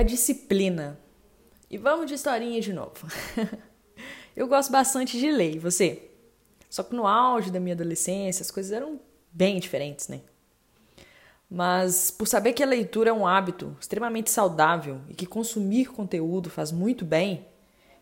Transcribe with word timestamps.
A 0.00 0.02
disciplina. 0.02 0.98
E 1.70 1.76
vamos 1.76 2.06
de 2.06 2.14
historinha 2.14 2.58
de 2.58 2.72
novo. 2.72 3.06
eu 4.34 4.48
gosto 4.48 4.72
bastante 4.72 5.18
de 5.18 5.30
ler, 5.30 5.56
e 5.56 5.58
você? 5.58 6.08
Só 6.70 6.82
que 6.82 6.94
no 6.94 7.06
auge 7.06 7.50
da 7.50 7.60
minha 7.60 7.74
adolescência 7.74 8.42
as 8.42 8.50
coisas 8.50 8.72
eram 8.72 8.98
bem 9.30 9.60
diferentes, 9.60 10.08
né? 10.08 10.22
Mas 11.50 12.10
por 12.10 12.26
saber 12.26 12.54
que 12.54 12.62
a 12.62 12.66
leitura 12.66 13.10
é 13.10 13.12
um 13.12 13.26
hábito 13.26 13.76
extremamente 13.78 14.30
saudável 14.30 15.02
e 15.06 15.12
que 15.12 15.26
consumir 15.26 15.92
conteúdo 15.92 16.48
faz 16.48 16.72
muito 16.72 17.04
bem, 17.04 17.46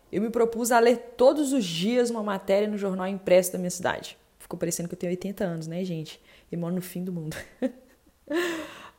eu 0.09 0.21
me 0.21 0.29
propus 0.29 0.71
a 0.71 0.79
ler 0.79 1.15
todos 1.17 1.51
os 1.51 1.65
dias 1.65 2.09
uma 2.09 2.23
matéria 2.23 2.69
no 2.69 2.77
jornal 2.77 3.07
impresso 3.07 3.51
da 3.51 3.59
minha 3.59 3.69
cidade. 3.69 4.17
Ficou 4.39 4.57
parecendo 4.57 4.87
que 4.87 4.95
eu 4.95 4.99
tenho 4.99 5.11
80 5.11 5.43
anos, 5.43 5.67
né, 5.67 5.83
gente? 5.83 6.17
E 6.49 6.55
moro 6.55 6.75
no 6.75 6.81
fim 6.81 7.03
do 7.03 7.11
mundo. 7.11 7.35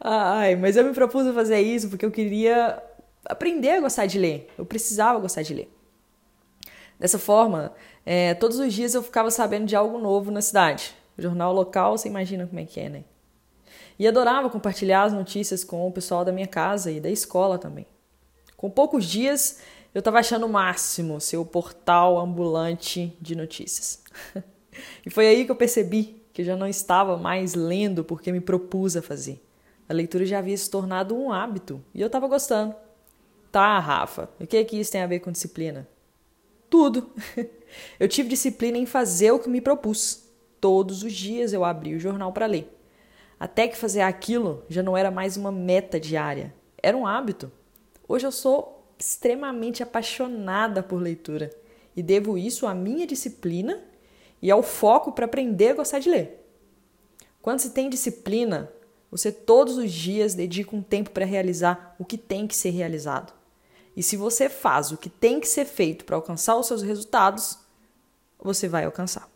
Ai, 0.02 0.56
mas 0.56 0.76
eu 0.76 0.84
me 0.84 0.94
propus 0.94 1.26
a 1.26 1.32
fazer 1.34 1.60
isso 1.60 1.90
porque 1.90 2.06
eu 2.06 2.10
queria 2.10 2.82
aprender 3.24 3.70
a 3.70 3.80
gostar 3.80 4.06
de 4.06 4.18
ler. 4.18 4.52
Eu 4.56 4.64
precisava 4.64 5.18
gostar 5.18 5.42
de 5.42 5.54
ler. 5.54 5.72
Dessa 6.98 7.18
forma, 7.18 7.72
é, 8.04 8.34
todos 8.34 8.58
os 8.58 8.72
dias 8.72 8.94
eu 8.94 9.02
ficava 9.02 9.30
sabendo 9.30 9.66
de 9.66 9.74
algo 9.74 9.98
novo 9.98 10.30
na 10.30 10.42
cidade. 10.42 10.94
Jornal 11.16 11.52
local, 11.52 11.96
você 11.96 12.08
imagina 12.08 12.46
como 12.46 12.60
é 12.60 12.64
que 12.64 12.80
é, 12.80 12.88
né? 12.88 13.04
E 13.98 14.06
adorava 14.06 14.48
compartilhar 14.48 15.04
as 15.04 15.12
notícias 15.12 15.62
com 15.62 15.86
o 15.86 15.92
pessoal 15.92 16.24
da 16.24 16.32
minha 16.32 16.46
casa 16.46 16.90
e 16.90 17.00
da 17.00 17.10
escola 17.10 17.58
também. 17.58 17.86
Com 18.56 18.70
poucos 18.70 19.04
dias, 19.04 19.60
eu 19.94 19.98
estava 20.00 20.18
achando 20.18 20.46
o 20.46 20.48
máximo 20.48 21.20
ser 21.20 21.36
o 21.36 21.44
portal 21.44 22.18
ambulante 22.18 23.16
de 23.20 23.34
notícias. 23.34 24.02
e 25.04 25.10
foi 25.10 25.26
aí 25.26 25.44
que 25.44 25.50
eu 25.50 25.56
percebi 25.56 26.22
que 26.32 26.42
eu 26.42 26.46
já 26.46 26.56
não 26.56 26.66
estava 26.66 27.16
mais 27.16 27.54
lendo 27.54 28.04
porque 28.04 28.30
me 28.30 28.40
propus 28.40 28.96
a 28.96 29.02
fazer. 29.02 29.42
A 29.88 29.92
leitura 29.92 30.24
já 30.24 30.38
havia 30.38 30.56
se 30.56 30.70
tornado 30.70 31.16
um 31.16 31.32
hábito 31.32 31.82
e 31.94 32.00
eu 32.00 32.06
estava 32.06 32.28
gostando. 32.28 32.74
Tá, 33.50 33.78
Rafa, 33.78 34.28
o 34.38 34.46
que 34.46 34.56
é 34.56 34.64
que 34.64 34.78
isso 34.78 34.92
tem 34.92 35.02
a 35.02 35.06
ver 35.06 35.20
com 35.20 35.32
disciplina? 35.32 35.88
Tudo. 36.68 37.10
Eu 37.98 38.08
tive 38.08 38.28
disciplina 38.28 38.78
em 38.78 38.86
fazer 38.86 39.32
o 39.32 39.38
que 39.38 39.48
me 39.48 39.60
propus. 39.60 40.24
Todos 40.60 41.02
os 41.02 41.12
dias 41.12 41.52
eu 41.52 41.64
abri 41.64 41.94
o 41.94 42.00
jornal 42.00 42.32
para 42.32 42.46
ler. 42.46 42.76
Até 43.38 43.66
que 43.66 43.76
fazer 43.76 44.02
aquilo 44.02 44.62
já 44.68 44.82
não 44.82 44.96
era 44.96 45.10
mais 45.10 45.36
uma 45.36 45.50
meta 45.50 45.98
diária, 45.98 46.54
era 46.82 46.96
um 46.96 47.06
hábito. 47.06 47.50
Hoje 48.06 48.26
eu 48.26 48.32
sou 48.32 48.84
extremamente 48.98 49.82
apaixonada 49.82 50.82
por 50.82 51.00
leitura 51.00 51.50
e 51.96 52.02
devo 52.02 52.36
isso 52.36 52.66
à 52.66 52.74
minha 52.74 53.06
disciplina 53.06 53.82
e 54.42 54.50
ao 54.50 54.62
foco 54.62 55.12
para 55.12 55.24
aprender 55.24 55.70
a 55.70 55.74
gostar 55.74 56.00
de 56.00 56.10
ler. 56.10 56.46
Quando 57.40 57.60
se 57.60 57.70
tem 57.70 57.88
disciplina, 57.88 58.70
você 59.10 59.32
todos 59.32 59.78
os 59.78 59.90
dias 59.90 60.34
dedica 60.34 60.76
um 60.76 60.82
tempo 60.82 61.10
para 61.10 61.24
realizar 61.24 61.96
o 61.98 62.04
que 62.04 62.18
tem 62.18 62.46
que 62.46 62.54
ser 62.54 62.70
realizado. 62.70 63.39
E 64.00 64.02
se 64.02 64.16
você 64.16 64.48
faz 64.48 64.90
o 64.90 64.96
que 64.96 65.10
tem 65.10 65.38
que 65.38 65.46
ser 65.46 65.66
feito 65.66 66.06
para 66.06 66.16
alcançar 66.16 66.56
os 66.56 66.66
seus 66.66 66.80
resultados, 66.80 67.58
você 68.42 68.66
vai 68.66 68.86
alcançar. 68.86 69.28